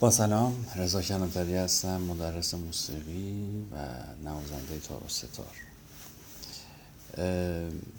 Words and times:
با 0.00 0.10
سلام 0.10 0.66
رضا 0.76 1.02
کلانتری 1.02 1.54
هستم 1.54 2.00
مدرس 2.00 2.54
موسیقی 2.54 3.66
و 3.72 3.76
نوازنده 4.24 4.78
تار 4.88 5.02
و 5.04 5.08
ستار. 5.08 5.56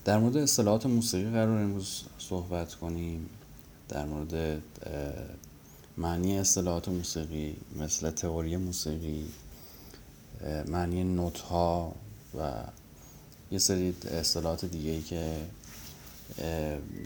در 0.05 0.18
مورد 0.18 0.38
اصطلاحات 0.38 0.86
موسیقی 0.86 1.31
قرار 1.31 1.62
امروز 1.62 2.02
صحبت 2.20 2.73
کنیم. 2.73 3.29
در 3.89 4.05
مورد 4.05 4.62
معنی 5.97 6.39
اصطلاحات 6.39 6.89
موسیقی 6.89 7.55
مثل 7.79 8.12
تئوری 8.12 8.57
موسیقی 8.57 9.25
معنی 10.67 11.03
نوت 11.03 11.39
ها 11.39 11.96
و 12.39 12.51
یه 13.51 13.59
سری 13.59 13.96
اصطلاحات 14.12 14.65
دیگه 14.65 14.91
ای 14.91 15.01
که 15.01 15.37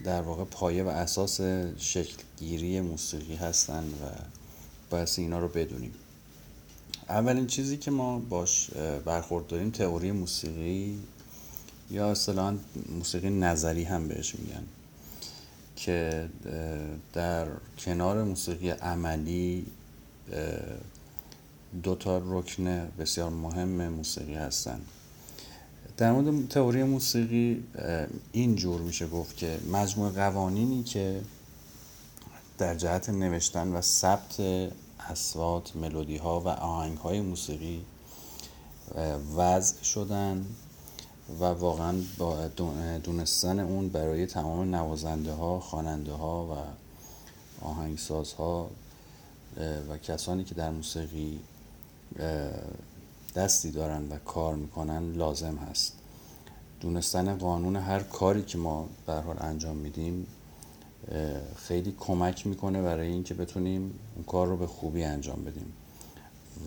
در 0.04 0.22
واقع 0.22 0.44
پایه 0.44 0.84
و 0.84 0.88
اساس 0.88 1.40
شکلگیری 1.76 2.80
موسیقی 2.80 3.34
هستن 3.34 3.84
و 3.84 4.39
باید 4.90 5.08
اینا 5.16 5.38
رو 5.38 5.48
بدونیم. 5.48 5.92
اولین 7.08 7.46
چیزی 7.46 7.76
که 7.76 7.90
ما 7.90 8.18
باش 8.18 8.70
برخورد 9.04 9.46
داریم 9.46 9.70
تئوری 9.70 10.12
موسیقی 10.12 10.98
یا 11.90 12.10
اصطلاحا 12.10 12.56
موسیقی 12.88 13.30
نظری 13.30 13.84
هم 13.84 14.08
بهش 14.08 14.34
میگن 14.34 14.62
که 15.76 16.28
در 17.12 17.46
کنار 17.78 18.24
موسیقی 18.24 18.70
عملی 18.70 19.66
دو 21.82 21.94
تا 21.94 22.22
رکن 22.24 22.88
بسیار 22.98 23.30
مهم 23.30 23.88
موسیقی 23.88 24.34
هستند 24.34 24.86
در 25.96 26.12
مورد 26.12 26.48
تئوری 26.48 26.82
موسیقی 26.82 27.64
این 28.32 28.56
جور 28.56 28.80
میشه 28.80 29.06
گفت 29.06 29.36
که 29.36 29.58
مجموع 29.72 30.10
قوانینی 30.10 30.82
که 30.82 31.20
در 32.60 32.74
جهت 32.74 33.10
نوشتن 33.10 33.72
و 33.72 33.80
ثبت 33.80 34.40
اصوات 35.10 35.76
ملودی 35.76 36.16
ها 36.16 36.40
و 36.40 36.48
آهنگ 36.48 36.98
های 36.98 37.20
موسیقی 37.20 37.84
وضع 39.36 39.82
شدن 39.82 40.46
و 41.40 41.44
واقعا 41.44 41.94
با 42.18 42.48
دونستن 43.04 43.60
اون 43.60 43.88
برای 43.88 44.26
تمام 44.26 44.74
نوازنده 44.74 45.32
ها 45.32 45.60
خواننده 45.60 46.12
ها 46.12 46.46
و 46.46 46.54
آهنگساز 47.64 48.32
ها 48.32 48.70
و 49.90 49.98
کسانی 49.98 50.44
که 50.44 50.54
در 50.54 50.70
موسیقی 50.70 51.40
دستی 53.36 53.70
دارن 53.70 54.08
و 54.08 54.18
کار 54.18 54.54
می‌کنن 54.54 55.12
لازم 55.12 55.56
هست. 55.56 55.92
دونستن 56.80 57.38
قانون 57.38 57.76
هر 57.76 58.00
کاری 58.00 58.42
که 58.42 58.58
ما 58.58 58.88
به 59.06 59.12
حال 59.12 59.36
انجام 59.40 59.76
میدیم 59.76 60.26
خیلی 61.56 61.94
کمک 62.00 62.46
می‌کنه 62.46 62.82
برای 62.82 63.08
اینکه 63.08 63.34
بتونیم 63.34 63.80
اون 64.16 64.24
کار 64.24 64.46
رو 64.46 64.56
به 64.56 64.66
خوبی 64.66 65.04
انجام 65.04 65.44
بدیم. 65.44 65.72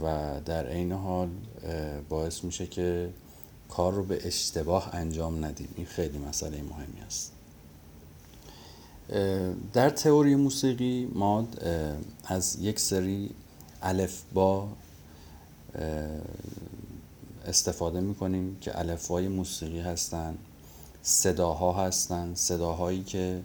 و 0.04 0.32
در 0.46 0.68
عین 0.68 0.92
حال 0.92 1.30
باعث 2.10 2.44
میشه 2.44 2.68
که 2.68 3.10
کار 3.70 3.94
رو 3.94 4.04
به 4.04 4.28
اشتباه 4.28 4.96
انجام 4.96 5.46
ندیم. 5.46 5.70
این 5.76 5.86
خیلی 5.86 6.18
مسئله 6.18 6.62
مهمی 6.62 7.02
است. 7.06 7.32
در 9.74 9.90
تئوری 9.90 10.36
موسیقی 10.36 11.12
ما 11.14 11.48
از 12.26 12.58
یک 12.62 12.80
سری 12.80 13.30
الف 13.82 14.22
با 14.34 14.68
استفاده 17.46 18.00
می‌کنیم 18.00 18.58
که 18.62 18.80
الفبای 18.80 19.28
موسیقی 19.28 19.80
هستن 19.80 20.38
صداها 21.02 21.86
هستن 21.86 22.36
صداهایی 22.36 23.04
که 23.04 23.42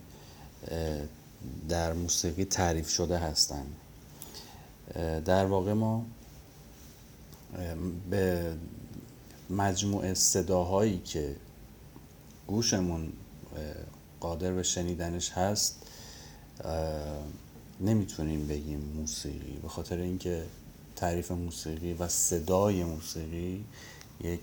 در 1.69 1.93
موسیقی 1.93 2.45
تعریف 2.45 2.89
شده 2.89 3.19
هستن 3.19 3.67
در 5.25 5.47
واقع 5.47 5.73
ما 5.73 6.07
به 8.11 8.57
مجموعه 9.51 10.15
صداهایی 10.15 10.99
که 10.99 11.37
گوشمون 12.47 13.13
قادر 14.21 14.53
به 14.53 14.63
شنیدنش 14.63 15.31
هست 15.31 15.77
نمی‌تونیم 17.81 18.47
بگیم 18.47 18.81
موسیقی. 18.81 19.59
به 19.63 19.69
خاطر 19.69 19.99
اینکه 19.99 20.45
تعریف 20.97 21.31
موسیقی 21.31 21.93
و 21.93 22.09
صدای 22.09 22.85
موسیقی 22.85 23.65
یک 24.21 24.41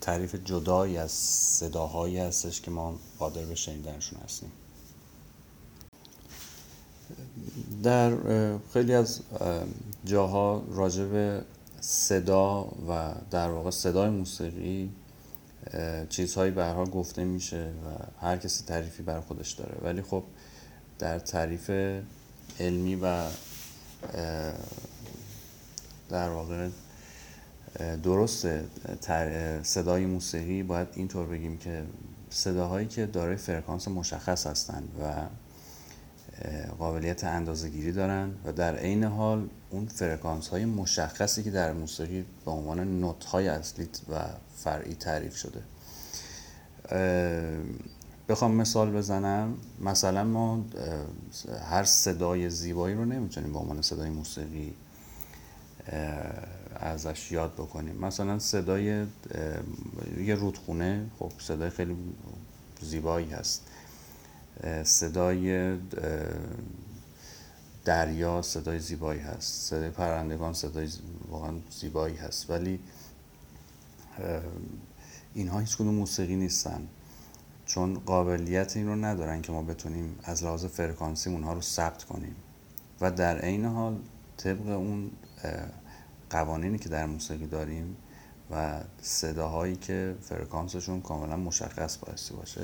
تعریف 0.00 0.34
جدایی 0.34 0.96
از 0.96 1.10
صداهایی 1.10 2.18
هستش 2.18 2.60
که 2.60 2.70
ما 2.70 2.98
قادر 3.18 3.44
به 3.44 3.54
شنیدنشون 3.54 4.18
هستیم. 4.20 4.52
در 7.82 8.12
خیلی 8.72 8.94
از 8.94 9.20
جاها 10.04 10.62
راجع 10.70 11.04
به 11.04 11.42
صدا 11.80 12.60
و 12.88 13.14
در 13.30 13.50
واقع 13.50 13.70
صدای 13.70 14.10
موسیقی 14.10 14.90
چیزهایی 16.08 16.50
به 16.50 16.74
گفته 16.74 17.24
میشه 17.24 17.72
و 17.84 18.26
هر 18.26 18.36
کسی 18.36 18.64
تعریفی 18.64 19.02
بر 19.02 19.20
خودش 19.20 19.52
داره. 19.52 19.74
ولی 19.82 20.02
خب 20.02 20.22
در 20.98 21.18
تعریف 21.18 21.70
علمی 22.60 22.96
و 22.96 23.24
در 26.08 26.28
واقع 26.28 26.68
درست 28.02 28.48
صدای 29.62 30.06
موسیقی 30.06 30.62
باید 30.62 30.88
اینطور 30.94 31.26
بگیم 31.26 31.58
که 31.58 31.84
صداهایی 32.30 32.86
که 32.86 33.06
دارای 33.06 33.36
فرکانس 33.36 33.88
مشخص 33.88 34.46
هستند 34.46 34.88
و 35.02 35.12
قابلیت 36.78 37.24
اندازه 37.24 37.68
گیری 37.68 37.92
دارن 37.92 38.30
و 38.44 38.52
در 38.52 38.76
عین 38.76 39.04
حال 39.04 39.48
اون 39.70 39.86
فرکانس 39.86 40.48
های 40.48 40.64
مشخصی 40.64 41.42
که 41.42 41.50
در 41.50 41.72
موسیقی 41.72 42.24
به 42.44 42.50
عنوان 42.50 43.00
نوت 43.00 43.24
های 43.24 43.48
اصلی 43.48 43.88
و 44.10 44.24
فرعی 44.56 44.94
تعریف 44.94 45.36
شده. 45.36 45.60
بخوام 48.28 48.54
مثال 48.54 48.90
بزنم. 48.90 49.54
مثلا 49.80 50.24
ما 50.24 50.64
هر 51.70 51.84
صدای 51.84 52.50
زیبایی 52.50 52.94
رو 52.94 53.04
نمی‌تونیم 53.04 53.52
به 53.52 53.58
عنوان 53.58 53.82
صدای 53.82 54.10
موسیقی 54.10 54.74
ازش 56.76 57.32
یاد 57.32 57.52
بکنیم. 57.52 57.96
مثلا 57.96 58.38
صدای 58.38 59.06
یه 60.20 60.34
رودخونه 60.34 61.06
خب 61.18 61.32
صدای 61.38 61.70
خیلی 61.70 61.96
زیبایی 62.80 63.30
هست. 63.30 63.67
صدای 64.84 65.76
دریا 67.84 68.42
صدای 68.42 68.78
زیبایی 68.78 69.20
هست. 69.20 69.70
صدای 69.70 69.90
پرندگان 69.90 70.52
صدای 70.52 70.88
واقعا 71.28 71.52
زیبایی 71.70 72.16
هست. 72.16 72.50
ولی 72.50 72.80
اینها 75.34 75.60
هیچ 75.60 75.76
کدوم 75.76 75.94
موسیقی 75.94 76.36
نیستن. 76.36 76.88
چون 77.66 77.98
قابلیت 77.98 78.76
این 78.76 78.86
رو 78.86 78.96
ندارن 78.96 79.42
که 79.42 79.52
ما 79.52 79.62
بتونیم 79.62 80.18
از 80.24 80.44
لحاظ 80.44 80.64
فرکانسی 80.64 81.30
اونها 81.30 81.52
رو 81.52 81.60
ثبت 81.60 82.04
کنیم. 82.04 82.36
و 83.00 83.10
در 83.10 83.38
عین 83.38 83.64
حال 83.64 83.96
طبق 84.36 84.68
اون 84.68 85.10
قوانینی 86.30 86.78
که 86.78 86.88
در 86.88 87.06
موسیقی 87.06 87.46
داریم 87.46 87.96
و 88.50 88.80
صداهایی 89.02 89.76
که 89.76 90.16
فرکانسشون 90.22 91.00
کاملا 91.00 91.36
مشخص 91.36 91.98
بایستی 91.98 92.34
باشه 92.34 92.60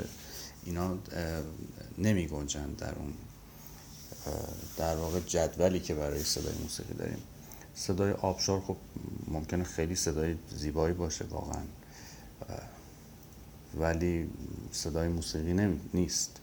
اینا 0.65 0.99
نمی 1.99 2.27
گنجن 2.27 2.73
در 2.73 2.95
اون 2.95 3.13
در 4.77 4.97
واقع 4.97 5.21
جدولی 5.21 5.81
که 5.81 5.95
برای 5.95 6.23
صدای 6.23 6.55
موسیقی 6.63 6.95
داریم. 6.95 7.23
صدای 7.75 8.13
آبشار 8.13 8.61
خب 8.61 8.77
ممکنه 9.29 9.65
خیلی 9.65 9.95
صدای 9.95 10.37
زیبایی 10.51 10.95
باشه 10.95 11.25
واقعا 11.25 11.63
ولی 13.75 14.31
صدای 14.73 15.09
موسیقی 15.09 15.79
نیست. 15.95 16.41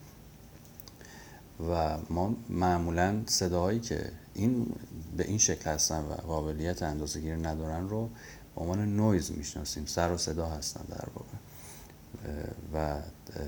و 1.70 1.98
ما 2.10 2.36
معمولا 2.50 3.24
صداهایی 3.26 3.80
که 3.80 4.12
این 4.34 4.76
به 5.18 5.28
این 5.28 5.38
شکل 5.38 5.70
هستن 5.70 6.00
و 6.00 6.14
قابلیت 6.14 6.84
اندازه 6.84 7.20
ندارن 7.20 7.90
رو 7.90 8.10
به 8.56 8.62
عنوان 8.62 8.96
نویز 8.96 9.32
می‌شناسیم 9.32 9.86
سر 9.86 10.12
و 10.12 10.18
صدا 10.18 10.50
هستن 10.50 10.84
در 10.90 11.08
واقع. 11.16 11.38
و 12.74 13.00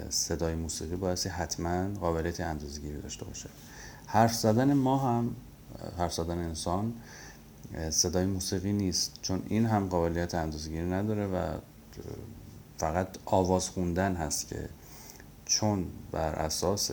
صدای 0.10 0.56
موسیقی 0.56 0.96
باعثی 0.96 1.30
حتما 1.30 1.88
قابلیت 2.00 2.40
اندازگیری 2.40 3.02
داشته 3.02 3.26
باشه. 3.26 3.50
حرف 4.06 4.34
زدن 4.34 4.74
ما 4.74 4.98
هم 4.98 5.36
حرف 5.98 6.14
زدن 6.14 6.38
انسان 6.38 6.94
صدای 7.90 8.26
موسیقی 8.26 8.74
نیست. 8.74 9.20
چون 9.22 9.44
این 9.48 9.66
هم 9.66 9.88
قابلیت 9.88 10.36
اندازگیری 10.36 10.90
نداره 10.90 11.28
و 11.28 11.58
فقط 12.78 13.08
آواز 13.26 13.70
خوندن 13.70 14.16
هست 14.16 14.48
که 14.48 14.70
چون 15.46 15.86
بر 16.12 16.36
اساس 16.36 16.92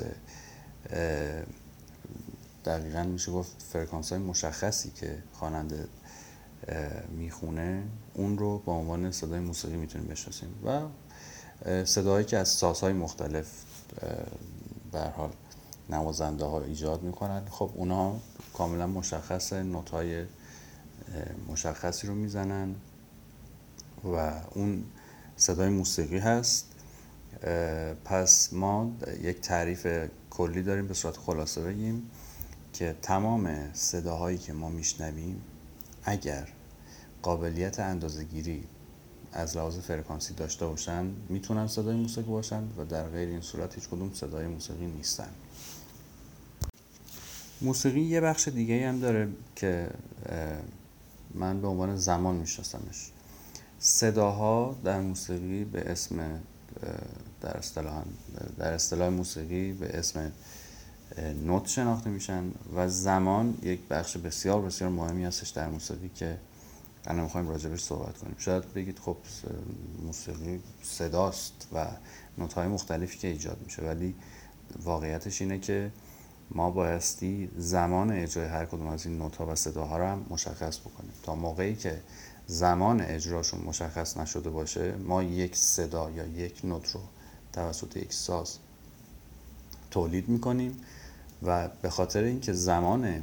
دقیقا 2.65 3.03
میشه 3.03 3.32
گفت 3.32 3.62
فرکانس 3.73 4.12
های 4.12 4.23
مشخصی 4.23 4.91
که 4.91 5.23
خواننده 5.32 5.88
می‌خونه 7.09 7.82
اون 8.15 8.38
رو 8.38 8.59
به 8.59 8.73
عنوان 8.73 9.11
صدای 9.11 9.41
موسیقی 9.41 9.77
می‌تونیم 9.77 10.09
بشناسیم. 10.09 10.49
و 10.67 10.81
صداهایی 11.85 12.25
که 12.25 12.39
از 12.39 12.49
سازهای 12.49 12.93
مختلف 12.93 13.47
به 14.93 15.01
حال 15.01 15.31
نوازنده 15.91 16.45
ها 16.45 16.62
ایجاد 16.62 17.03
می‌کنن. 17.03 17.43
خب 17.51 17.71
اونا 17.75 18.17
کاملا 18.55 18.87
مشخص 18.87 19.53
نوت 19.53 19.91
های 19.91 20.25
مشخصی 21.49 22.07
رو 22.07 22.15
می‌زنن 22.15 22.75
و 24.05 24.33
اون 24.55 24.85
صدای 25.37 25.69
موسیقی 25.69 26.19
هست. 26.19 26.67
پس 28.05 28.53
ما 28.53 28.93
یک 29.23 29.41
تعریف 29.41 29.87
کلی 30.31 30.63
داریم 30.63 30.89
به 30.89 30.95
صورت 30.95 31.17
خلاصه 31.17 31.63
بگیم 31.63 32.11
که 32.73 32.97
تمام 33.03 33.73
صداهایی 33.73 34.39
که 34.39 34.53
ما 34.53 34.69
میشنویم 34.69 35.43
اگر 36.05 36.49
قابلیت 37.23 37.81
اندازه 37.81 38.25
گیری 38.25 38.65
از 39.32 39.56
لحاظ 39.56 39.79
فرکانسی 39.79 40.35
داشته 40.35 40.67
باشن 40.67 41.06
می‌تونن 41.29 41.67
صدای 41.67 41.97
موسیقی 41.97 42.31
باشن 42.31 42.62
و 42.77 42.85
در 42.85 43.09
غیر 43.09 43.29
این 43.29 43.41
صورت 43.41 43.75
هیچ 43.75 43.88
کدوم 43.88 44.11
صدای 44.15 44.47
موسیقی 44.47 44.87
نیستن. 44.87 45.29
موسیقی 47.61 48.00
یه 48.00 48.21
بخش 48.21 48.49
دیگه 48.49 48.88
هم 48.88 49.00
داره 49.00 49.29
که 49.56 49.91
من 51.35 51.61
به 51.61 51.69
عنوان 51.69 51.97
زمان 51.97 52.37
میشناسمش. 52.37 53.11
صداها 53.79 54.77
در 54.85 55.00
موسیقی 55.00 55.65
به 55.65 55.91
اسم 55.91 56.41
در 57.41 57.56
اصطلاح 57.56 58.03
در 58.59 58.73
اصطلاح 58.73 59.09
موسیقی 59.09 59.73
به 59.73 59.99
اسم 59.99 60.32
نوت 61.47 61.67
شناخته 61.67 62.11
میشن 62.11 62.44
و 62.77 62.88
زمان 62.88 63.59
یک 63.62 63.81
بخش 63.91 64.17
بسیار 64.17 64.62
بسیار 64.62 64.91
مهمی 64.91 65.25
هستش 65.25 65.49
در 65.49 65.69
موسیقی 65.69 66.11
که 66.15 66.38
الان 67.06 67.23
می‌خوایم 67.23 67.49
راجبش 67.49 67.82
صحبت 67.82 68.19
کنیم. 68.19 68.35
شاید 68.38 68.75
بگید 68.75 68.99
خب 68.99 69.17
موسیقی 70.02 70.61
صداست 70.82 71.69
و 71.73 71.87
نوت 72.38 72.52
های 72.52 72.69
مختلفی 72.69 73.19
که 73.19 73.29
ایجاد 73.29 73.58
میشه 73.64 73.82
ولی 73.82 74.14
واقعیتش 74.82 75.43
اینه 75.43 75.58
که 75.58 75.93
ما 76.50 76.70
بایستی 76.70 77.50
زمان 77.56 78.11
اجرای 78.11 78.49
هر 78.49 78.64
کدوم 78.64 78.87
از 78.87 79.06
این 79.06 79.19
نوت 79.19 79.37
ها 79.37 79.47
و 79.47 79.55
صداها 79.55 79.99
رو 79.99 80.05
هم 80.05 80.26
مشخص 80.31 80.79
بکنیم. 80.79 81.12
تا 81.23 81.35
موقعی 81.35 81.75
که 81.75 82.00
زمان 82.47 83.00
اجراشون 83.00 83.61
مشخص 83.61 84.17
نشده 84.17 84.50
باشه 84.50 84.96
ما 84.96 85.23
یک 85.23 85.56
صدا 85.56 86.11
یا 86.11 86.26
یک 86.26 86.61
نوت 86.64 86.91
رو 86.91 87.00
توسط 87.53 87.96
یک 87.96 88.12
ساز 88.12 88.58
تولید 89.91 90.29
می‌کنیم. 90.29 90.81
و 91.43 91.69
به 91.83 91.91
خاطر 91.91 92.23
اینکه 92.25 92.53
زمان 92.53 93.23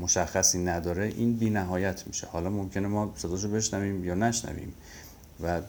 مشخصی 0.00 0.64
نداره 0.64 1.04
این 1.04 1.36
بی 1.36 1.50
نهایت 1.50 2.06
میشه. 2.06 2.26
حالا 2.26 2.50
ممکنه 2.50 2.88
ما 2.88 3.12
صداشو 3.16 3.48
بشنویم 3.48 4.04
یا 4.04 4.14
نشنویم 4.14 4.74
و 5.42 5.60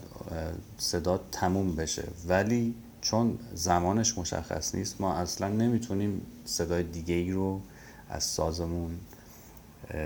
صدا 0.77 1.19
تموم 1.31 1.75
بشه. 1.75 2.03
ولی 2.27 2.75
چون 3.01 3.39
زمانش 3.53 4.17
مشخص 4.17 4.75
نیست 4.75 5.01
ما 5.01 5.13
اصلا 5.13 5.47
نمی‌تونیم 5.47 6.21
صدای 6.45 6.83
دیگه 6.83 7.15
ای 7.15 7.31
رو 7.31 7.61
از 8.09 8.23
سازمون 8.23 8.91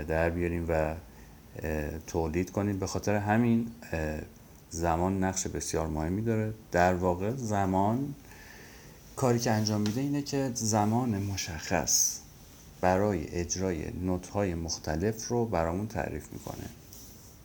در 0.08 0.30
بیاریم 0.30 0.66
و 0.68 0.94
تولید 2.06 2.50
کنیم. 2.50 2.78
به 2.78 2.86
خاطر 2.86 3.16
همین 3.16 3.66
زمان 4.70 5.24
نقش 5.24 5.46
بسیار 5.46 5.86
مهمی 5.86 6.22
داره. 6.22 6.54
در 6.72 6.94
واقع 6.94 7.30
زمان 7.36 8.14
کاری 9.16 9.38
که 9.38 9.50
انجام 9.50 9.80
میده 9.80 10.00
اینه 10.00 10.22
که 10.22 10.50
زمان 10.54 11.18
مشخص 11.18 12.18
برای 12.80 13.28
اجرای 13.28 13.90
نوت 13.92 14.26
های 14.26 14.54
مختلف 14.54 15.28
رو 15.28 15.46
برامون 15.46 15.86
تعریف 15.86 16.32
می‌کنه. 16.32 16.64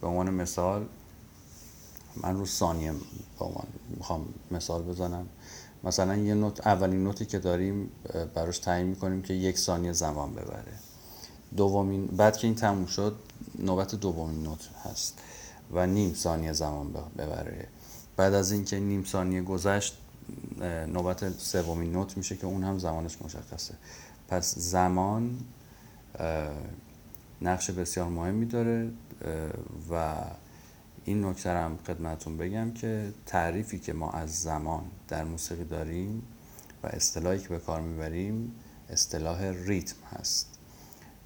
به 0.01 0.07
عنوان 0.07 0.29
مثال 0.29 0.85
من 2.15 2.35
رو 2.37 2.45
ثانیه 2.45 2.93
می‌خوام 3.97 4.25
مثال 4.51 4.83
بزنم. 4.83 5.27
مثلا 5.83 6.15
یه 6.15 6.33
نوت 6.33 6.67
اولین 6.67 7.03
نوتی 7.03 7.25
که 7.25 7.39
داریم 7.39 7.89
براش 8.33 8.59
تعیین 8.59 8.87
می‌کنیم 8.87 9.21
که 9.21 9.33
یک 9.33 9.57
ثانیه 9.57 9.93
زمان 9.93 10.33
ببره. 10.33 10.73
دومین 11.57 12.05
بعد 12.05 12.37
که 12.37 12.47
این 12.47 12.55
تموم 12.55 12.85
شد 12.85 13.15
نوبت 13.59 13.95
دومین 13.95 14.43
نوت 14.43 14.69
هست 14.83 15.19
و 15.71 15.85
نیم 15.85 16.13
ثانیه 16.13 16.53
زمان 16.53 16.93
ببره. 17.17 17.67
بعد 18.17 18.33
از 18.33 18.51
اینکه 18.51 18.79
نیم 18.79 19.03
ثانیه 19.03 19.41
گذشت 19.41 19.97
نوبت 20.87 21.29
سومین 21.29 21.91
نوت 21.91 22.17
میشه 22.17 22.37
که 22.37 22.47
اون 22.47 22.63
هم 22.63 22.77
زمانش 22.79 23.21
مشخصه. 23.21 23.73
پس 24.27 24.55
زمان 24.55 25.39
نقش 27.41 27.71
بسیار 27.71 28.09
مهمی 28.09 28.45
داره 28.45 28.89
و 29.91 30.13
این 31.05 31.25
نکته 31.25 31.49
هم 31.49 31.77
خدمتون 31.87 32.37
بگم 32.37 32.71
که 32.71 33.13
تعریفی 33.25 33.79
که 33.79 33.93
ما 33.93 34.11
از 34.11 34.41
زمان 34.41 34.83
در 35.07 35.23
موسیقی 35.23 35.63
داریم 35.63 36.23
و 36.83 36.87
اصطلاحی 36.87 37.39
که 37.39 37.49
به 37.49 37.59
کار 37.59 37.81
می‌بریم 37.81 38.51
اصطلاح 38.89 39.43
ریتم 39.43 39.95
هست. 40.11 40.59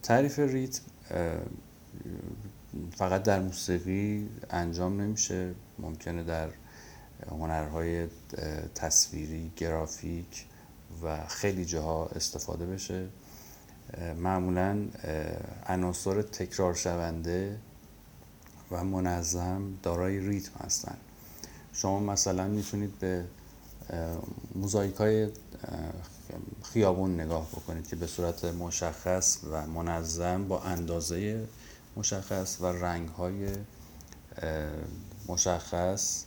تعریف 0.03 0.39
ریتم 0.39 0.81
فقط 2.91 3.23
در 3.23 3.39
موسیقی 3.39 4.29
انجام 4.49 5.01
نمیشه 5.01 5.55
ممکنه 5.79 6.23
در 6.23 6.49
هنرهای 7.27 8.07
تصویری 8.75 9.51
گرافیک 9.55 10.45
و 11.03 11.25
خیلی 11.27 11.65
جاها 11.65 12.05
استفاده 12.05 12.65
بشه. 12.65 13.07
معمولا 14.17 14.85
عناصر 15.67 16.21
تکرار 16.21 16.73
شونده 16.73 17.57
و 18.71 18.83
منظم 18.83 19.73
دارای 19.83 20.19
ریتم 20.19 20.59
هستن. 20.65 20.97
شما 21.73 21.99
مثلا 21.99 22.47
می‌تونید 22.47 22.99
به 22.99 23.25
موزاییک 24.55 24.95
های 24.95 25.29
خیابون 26.63 27.19
نگاه 27.19 27.47
بکنید 27.47 27.87
که 27.87 27.95
به 27.95 28.07
صورت 28.07 28.45
مشخص 28.45 29.37
و 29.51 29.67
منظم 29.67 30.47
با 30.47 30.61
اندازه 30.61 31.47
مشخص 31.97 32.61
و 32.61 32.65
رنگ 32.65 33.09
های 33.09 33.47
مشخص 35.27 36.23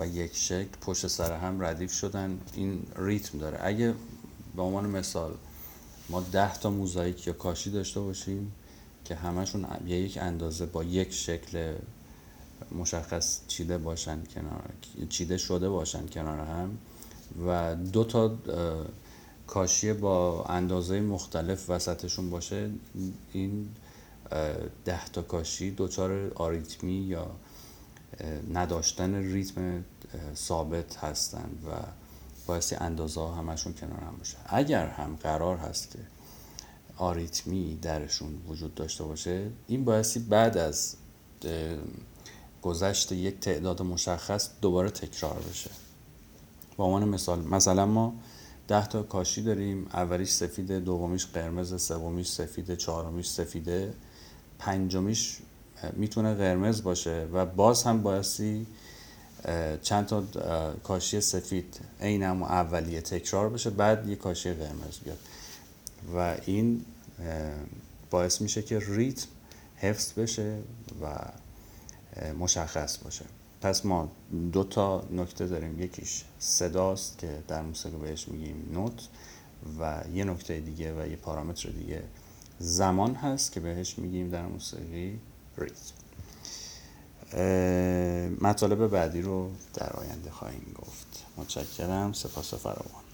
و 0.00 0.06
یک 0.06 0.36
شکل 0.36 0.68
پشت 0.80 1.06
سر 1.06 1.38
هم 1.38 1.64
ردیف 1.64 1.92
شدن. 1.92 2.40
این 2.54 2.82
ریتم 2.96 3.38
داره. 3.38 3.58
اگه 3.62 3.94
به 4.56 4.62
عنوان 4.62 4.90
مثال 4.90 5.34
ما 6.08 6.20
ده 6.20 6.58
تا 6.58 6.70
موزاییک 6.70 7.26
یا 7.26 7.32
کاشی 7.32 7.70
داشته 7.70 8.00
باشیم 8.00 8.52
که 9.04 9.14
همشون 9.14 9.66
به 9.84 9.90
یک 9.90 10.18
اندازه 10.20 10.66
با 10.66 10.84
یک 10.84 11.12
شکل 11.12 11.74
مشخص 12.78 13.40
چیده 13.48 13.78
باشن 13.78 14.18
کنار 14.34 14.62
چیده 15.08 15.38
شده 15.38 15.68
باشن 15.68 16.06
کنار 16.06 16.38
هم 16.38 16.78
و 17.46 17.74
دو 17.74 18.04
تا 18.04 18.36
کاشی 19.46 19.92
با 19.92 20.44
اندازه 20.44 21.00
مختلف 21.00 21.70
وسطشون 21.70 22.30
باشه 22.30 22.70
این 23.32 23.68
ده 24.84 25.04
تا 25.12 25.22
کاشی 25.22 25.70
دوچار 25.70 26.32
آریتمی 26.34 26.92
یا 26.92 27.30
نداشتن 28.52 29.14
ریتم 29.14 29.84
ثابت 30.34 30.96
هستند 30.96 31.64
و 31.66 31.70
باعث 32.46 32.74
اندازه 32.78 33.20
همشون 33.20 33.74
کنار 33.74 34.00
هم 34.00 34.16
باشه. 34.16 34.36
اگر 34.46 34.86
هم 34.86 35.16
قرار 35.16 35.56
هست 35.56 35.90
که 35.90 35.98
آریتمی 36.96 37.78
درشون 37.82 38.42
وجود 38.48 38.74
داشته 38.74 39.04
باشه 39.04 39.50
این 39.66 39.84
باعثی 39.84 40.20
بعد 40.20 40.56
از 40.58 40.96
گذشت 42.62 43.12
یک 43.12 43.40
تعداد 43.40 43.82
مشخص 43.82 44.50
دوباره 44.60 44.90
تکرار 44.90 45.42
بشه. 45.50 45.70
با 46.76 46.84
عنوان 46.84 47.08
مثال 47.08 47.40
مثلا 47.40 47.86
ما 47.86 48.14
ده 48.68 48.86
تا 48.86 49.02
کاشی 49.02 49.42
داریم 49.42 49.86
اولیش 49.92 50.30
سفیده 50.30 50.80
دومیش 50.80 51.26
قرمز 51.26 51.82
سومیش 51.82 52.28
سفیده 52.28 52.76
چهارمیش 52.76 53.28
سفیده 53.28 53.94
پنجمیش 54.58 55.38
می‌تونه 55.92 56.34
قرمز 56.34 56.82
باشه 56.82 57.28
و 57.32 57.46
باز 57.46 57.84
هم 57.84 58.02
بایستی 58.02 58.66
چند 59.82 60.06
تا 60.06 60.22
کاشی 60.82 61.20
سفید 61.20 61.80
عین 62.00 62.22
هم 62.22 62.42
اولیه 62.42 63.00
تکرار 63.00 63.48
بشه 63.48 63.70
بعد 63.70 64.08
یه 64.08 64.16
کاشی 64.16 64.52
قرمز 64.52 64.98
بیاد. 65.04 65.18
و 66.16 66.36
این 66.46 66.84
باعث 68.10 68.40
میشه 68.40 68.62
که 68.62 68.82
ریتم 68.88 69.26
حفظ 69.76 70.12
بشه 70.12 70.58
و 71.02 71.18
مشخص 72.38 72.98
باشه. 72.98 73.24
پس 73.60 73.86
ما 73.86 74.10
دو 74.52 74.64
تا 74.64 75.04
نکته 75.10 75.46
داریم. 75.46 75.82
یکیش 75.82 76.24
صداست 76.38 77.18
که 77.18 77.28
در 77.48 77.62
موسیقی 77.62 77.96
بهش 77.96 78.28
میگیم 78.28 78.70
نوت 78.72 79.08
و 79.80 80.00
یه 80.14 80.24
نکته 80.24 80.60
دیگه 80.60 81.02
و 81.02 81.06
یه 81.06 81.16
پارامتر 81.16 81.68
دیگه 81.68 82.02
زمان 82.58 83.14
هست 83.14 83.52
که 83.52 83.60
بهش 83.60 83.98
میگیم 83.98 84.30
در 84.30 84.46
موسیقی. 84.46 85.18
ریتم 85.60 85.94
مطالب 88.40 88.86
بعدی 88.86 89.22
رو 89.22 89.50
در 89.74 89.92
آینده 89.92 90.30
خواهیم 90.30 90.74
گفت. 90.74 91.26
متشکرم. 91.36 92.12
سپاس 92.12 92.54
فراوان. 92.54 93.04